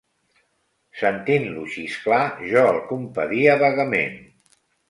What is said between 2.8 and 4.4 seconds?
compadia vagament.